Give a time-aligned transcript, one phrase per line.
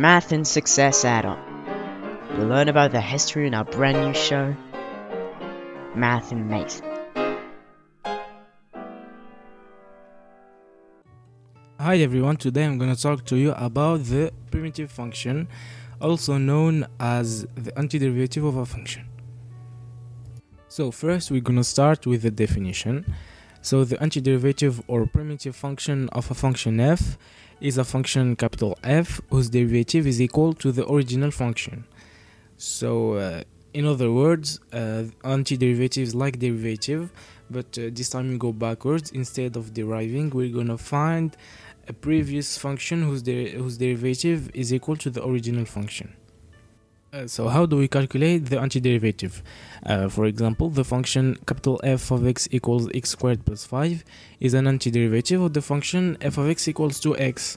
[0.00, 1.38] Math and Success add-on.
[2.32, 4.56] You'll learn about the history in our brand new show,
[5.94, 6.86] Math and Mason.
[11.78, 15.48] Hi everyone, today I'm going to talk to you about the primitive function,
[16.00, 19.06] also known as the antiderivative of a function.
[20.68, 23.04] So first we're going to start with the definition.
[23.62, 27.18] So the antiderivative or primitive function of a function f
[27.60, 31.84] is a function capital F whose derivative is equal to the original function.
[32.56, 33.42] So uh,
[33.74, 37.12] in other words, uh, antiderivative is like derivative,
[37.50, 39.10] but uh, this time we go backwards.
[39.10, 41.36] Instead of deriving, we're gonna find
[41.86, 46.14] a previous function whose, whose derivative is equal to the original function.
[47.12, 49.42] Uh, so how do we calculate the antiderivative?
[49.84, 54.04] Uh, for example, the function capital F of x equals x squared plus 5
[54.38, 57.56] is an antiderivative of the function f of x equals 2x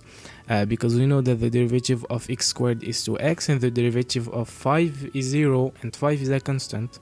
[0.49, 4.27] uh, because we know that the derivative of x squared is 2x and the derivative
[4.29, 6.97] of 5 is 0 and 5 is a constant.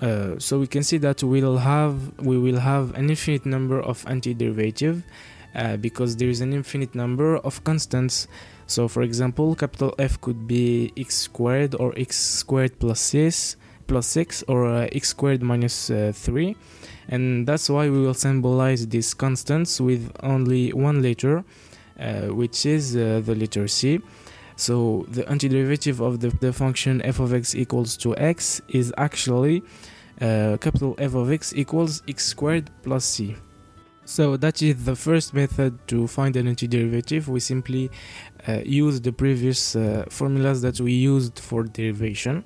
[0.00, 4.04] Uh, so we can see that we'll have we will have an infinite number of
[4.04, 5.02] antiderivative
[5.58, 8.28] uh, because there is an infinite number of constants.
[8.66, 13.56] So for example, capital F could be x squared or x squared plus 6
[13.88, 16.54] plus 6 or uh, x squared minus, uh, 3
[17.08, 21.44] and that's why we will symbolize these constants with only one letter
[21.98, 24.00] uh, which is uh, the letter C.
[24.56, 29.62] So the antiderivative of the, the function f of x equals to x is actually
[30.20, 33.36] uh, capital F of x equals x squared plus c
[34.08, 37.28] so that is the first method to find an antiderivative.
[37.28, 37.90] We simply
[38.48, 42.42] uh, use the previous uh, formulas that we used for derivation.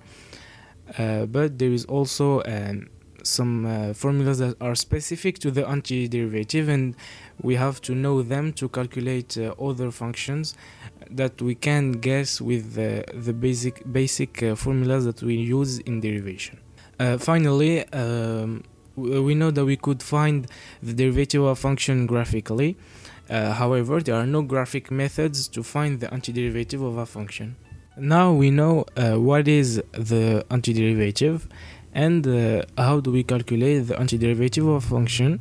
[0.98, 2.88] Uh, but there is also um,
[3.22, 6.96] some uh, formulas that are specific to the antiderivative and
[7.40, 10.56] we have to know them to calculate uh, other functions
[11.12, 16.58] that we can guess with the basic basic uh, formulas that we use in derivation.
[17.18, 18.64] finally, um,
[18.96, 20.46] we know that we could find
[20.82, 22.76] the derivative of a function graphically.
[23.30, 27.56] Uh, however, there are no graphic methods to find the antiderivative of a function.
[27.96, 31.42] Now we know uh, what is the antiderivative
[31.92, 35.40] and uh, how do we calculate the antiderivative of a function.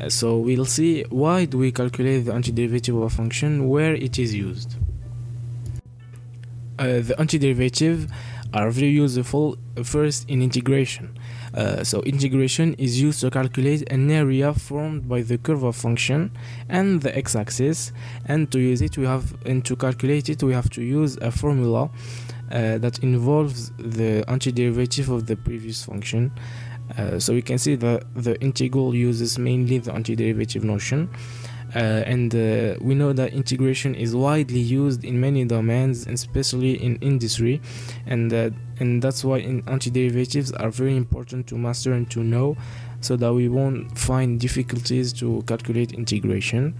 [0.00, 4.18] Uh, so we'll see why do we calculate the antiderivative of a function where it
[4.18, 4.76] is used.
[6.78, 8.10] Uh, the antiderivative
[8.54, 11.16] are very useful first in integration.
[11.54, 16.30] Uh, so integration is used to calculate an area formed by the curve of function
[16.68, 17.92] and the x-axis.
[18.26, 21.30] And to use it we have and to calculate it we have to use a
[21.30, 21.90] formula
[22.50, 26.32] uh, that involves the antiderivative of the previous function.
[26.96, 31.10] Uh, so we can see that the integral uses mainly the antiderivative notion
[31.74, 37.60] and uh, we know that integration is widely used in many domains, especially in industry,
[38.06, 42.56] and uh, and that's why antiderivatives are very important to master and to know,
[43.00, 46.74] so that we won't find difficulties to calculate integration.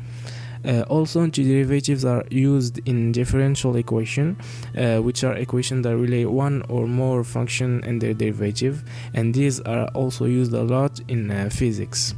[0.64, 4.36] Uh, also, antiderivatives are used in differential equation,
[4.76, 8.82] uh, which are equations that relate one or more function and their derivative,
[9.14, 12.14] and these are also used a lot in uh, physics.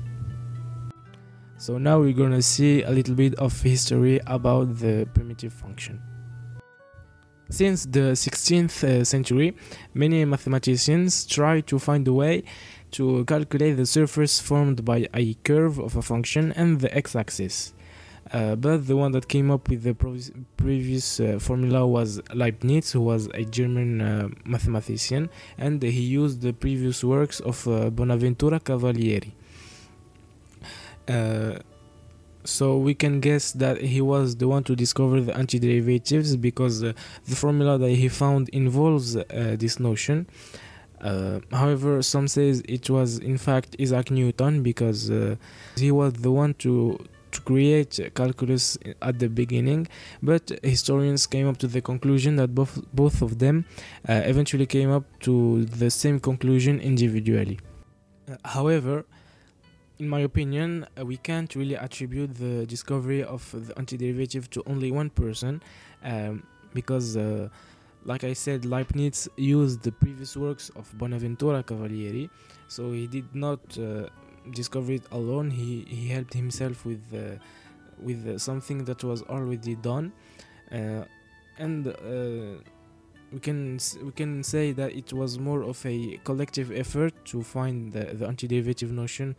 [1.60, 6.00] So now we're gonna see a little bit of history about the primitive function.
[7.50, 9.54] Since the 16th uh, century,
[9.92, 12.44] many mathematicians tried to find a way
[12.92, 17.74] to calculate the surface formed by a curve of a function and the x-axis.
[18.32, 19.94] Uh, but the one that came up with the
[20.56, 25.28] previous uh, formula was Leibniz, who was a German uh, mathematician,
[25.58, 29.34] and he used the previous works of uh, Bonaventura Cavalieri.
[31.10, 31.58] Uh,
[32.44, 36.92] so we can guess that he was the one to discover the antiderivatives because uh,
[37.26, 39.24] the formula that he found involves uh,
[39.58, 40.26] this notion.
[41.00, 45.36] Uh, however, some says it was in fact Isaac Newton because uh,
[45.76, 46.98] he was the one to
[47.32, 49.86] to create calculus at the beginning.
[50.22, 53.64] But historians came up to the conclusion that both both of them
[54.08, 57.58] uh, eventually came up to the same conclusion individually.
[58.44, 59.04] however,
[60.00, 64.90] in my opinion, uh, we can't really attribute the discovery of the antiderivative to only
[64.90, 65.62] one person
[66.02, 66.42] um,
[66.72, 67.48] because, uh,
[68.04, 72.30] like I said, Leibniz used the previous works of Bonaventura Cavalieri,
[72.66, 74.08] so he did not uh,
[74.54, 75.50] discover it alone.
[75.50, 77.36] He, he helped himself with, uh,
[78.02, 80.12] with uh, something that was already done.
[80.72, 81.04] Uh,
[81.58, 81.94] and
[83.32, 87.92] we can we can say that it was more of a collective effort to find
[87.92, 89.36] the, the antiderivative notion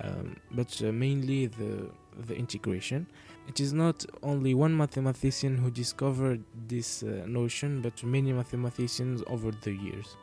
[0.00, 1.90] um, but uh, mainly the
[2.26, 3.06] the integration
[3.48, 9.50] it is not only one mathematician who discovered this uh, notion, but many mathematicians over
[9.62, 10.16] the years.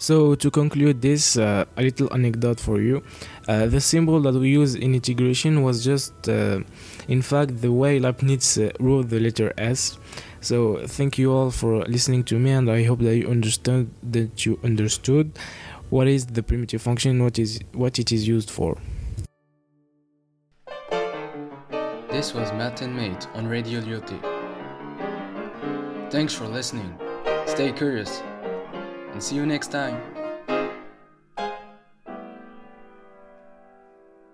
[0.00, 3.02] So to conclude this, uh, a little anecdote for you.
[3.48, 6.60] Uh, the symbol that we use in integration was just, uh,
[7.08, 9.98] in fact, the way Leibniz uh, wrote the letter S.
[10.40, 14.46] So thank you all for listening to me, and I hope that you understand that
[14.46, 15.32] you understood
[15.90, 18.76] what is the primitive function, what is what it is used for.
[22.10, 24.18] This was Math and Mate on Radio Lyoté.
[26.10, 26.98] Thanks for listening.
[27.46, 28.20] Stay curious
[29.12, 30.17] and see you next time.